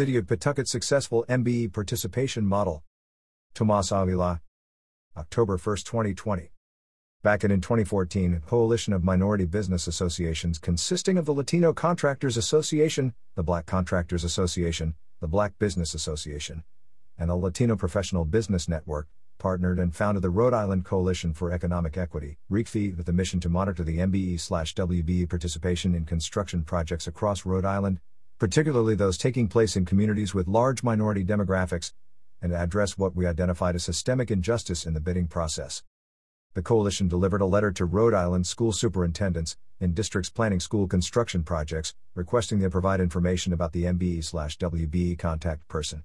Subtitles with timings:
[0.00, 2.82] City of Pawtucket's successful MBE participation model.
[3.52, 4.40] Tomas Avila.
[5.14, 6.52] October 1, 2020.
[7.22, 13.12] Back in 2014, a coalition of minority business associations consisting of the Latino Contractors Association,
[13.34, 16.64] the Black Contractors Association, the Black Business Association,
[17.18, 19.06] and the Latino Professional Business Network,
[19.36, 23.50] partnered and founded the Rhode Island Coalition for Economic Equity, RICFEE, with the mission to
[23.50, 28.00] monitor the MBE slash WBE participation in construction projects across Rhode Island,
[28.40, 31.92] particularly those taking place in communities with large minority demographics,
[32.42, 35.84] and address what we identified as systemic injustice in the bidding process
[36.54, 41.44] the coalition delivered a letter to Rhode Island school superintendents in districts planning school construction
[41.44, 46.02] projects, requesting they provide information about the MBE/WBE contact person.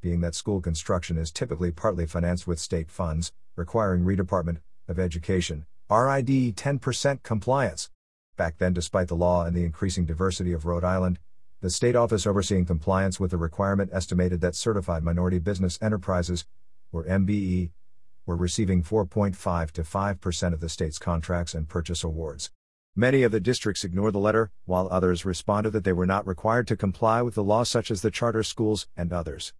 [0.00, 5.66] Being that school construction is typically partly financed with state funds, requiring Redepartment of Education
[5.90, 7.90] RID 10% compliance.
[8.36, 11.18] Back then, despite the law and the increasing diversity of Rhode Island,
[11.60, 16.46] the state office overseeing compliance with the requirement estimated that certified minority business enterprises,
[16.92, 17.70] or MBE,
[18.26, 22.50] were receiving 4.5 to 5% of the state's contracts and purchase awards.
[22.94, 26.66] Many of the districts ignored the letter, while others responded that they were not required
[26.68, 29.52] to comply with the law, such as the charter schools and others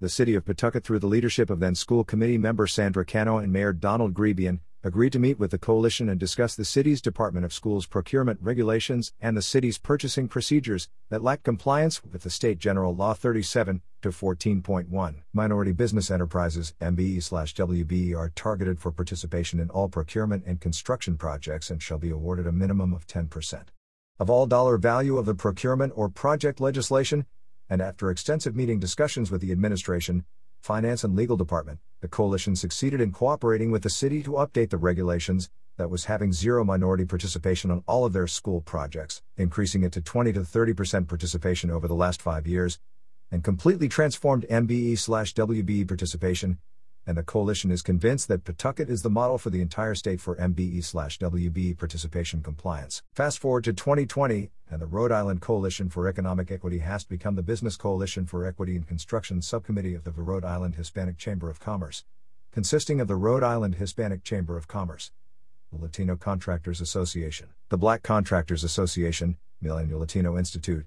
[0.00, 3.50] the City of Pawtucket, through the leadership of then school committee member Sandra Cano and
[3.50, 7.52] Mayor Donald Grebien, agreed to meet with the coalition and discuss the city's Department of
[7.52, 12.94] Schools procurement regulations and the city's purchasing procedures that lack compliance with the State General
[12.94, 15.14] Law 37 to 14.1.
[15.32, 21.82] Minority business enterprises MBE/WBE are targeted for participation in all procurement and construction projects and
[21.82, 23.64] shall be awarded a minimum of 10%
[24.20, 27.26] of all dollar value of the procurement or project legislation
[27.68, 30.24] and after extensive meeting discussions with the administration,
[30.60, 34.76] finance and legal department, the coalition succeeded in cooperating with the city to update the
[34.76, 39.92] regulations that was having zero minority participation on all of their school projects, increasing it
[39.92, 42.78] to 20 to 30% participation over the last 5 years,
[43.30, 46.58] and completely transformed MBE slash WBE participation
[47.06, 50.36] and the coalition is convinced that Pawtucket is the model for the entire state for
[50.36, 53.02] MBE slash WBE participation compliance.
[53.14, 57.42] Fast forward to 2020, and the Rhode Island Coalition for Economic Equity has become the
[57.42, 62.04] Business Coalition for Equity in Construction subcommittee of the Rhode Island Hispanic Chamber of Commerce,
[62.50, 65.12] consisting of the Rhode Island Hispanic Chamber of Commerce,
[65.72, 70.86] the Latino Contractors Association, the Black Contractors Association, Millennial Latino Institute,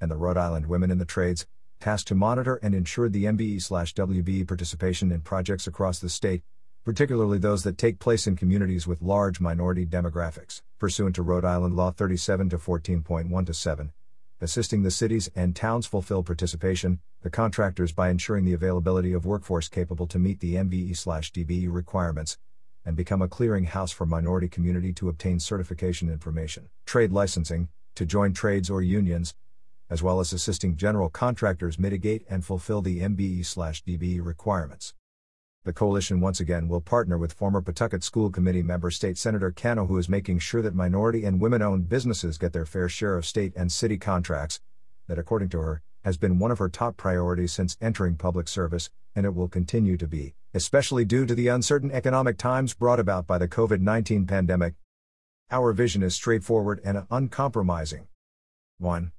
[0.00, 1.46] and the Rhode Island Women in the Trades,
[1.82, 6.44] tasked to monitor and ensure the MBE/WBE participation in projects across the state,
[6.84, 11.74] particularly those that take place in communities with large minority demographics, pursuant to Rhode Island
[11.74, 13.92] Law 37 to 14.1 to 7.
[14.40, 19.68] Assisting the cities and towns fulfill participation, the contractors by ensuring the availability of workforce
[19.68, 22.38] capable to meet the MBE/DBE requirements,
[22.84, 28.32] and become a clearinghouse for minority community to obtain certification information, trade licensing, to join
[28.32, 29.34] trades or unions,
[29.92, 34.94] as well as assisting general contractors mitigate and fulfill the MBE/DBE requirements.
[35.64, 39.86] The coalition once again will partner with former Pawtucket School Committee member State Senator Cano,
[39.86, 43.26] who is making sure that minority and women owned businesses get their fair share of
[43.26, 44.60] state and city contracts,
[45.08, 48.88] that, according to her, has been one of her top priorities since entering public service,
[49.14, 53.26] and it will continue to be, especially due to the uncertain economic times brought about
[53.26, 54.74] by the COVID 19 pandemic.
[55.50, 58.08] Our vision is straightforward and uncompromising.
[58.78, 59.12] 1.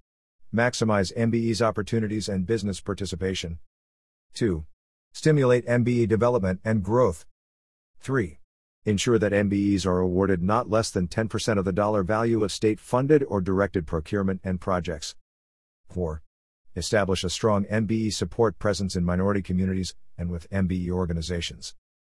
[0.53, 3.57] Maximize MBE's opportunities and business participation.
[4.35, 4.65] 2.
[5.11, 7.25] Stimulate MBE development and growth.
[8.01, 8.37] 3.
[8.85, 12.79] Ensure that MBEs are awarded not less than 10% of the dollar value of state
[12.79, 15.15] funded or directed procurement and projects.
[15.89, 16.21] 4.
[16.75, 21.73] Establish a strong MBE support presence in minority communities and with MBE organizations.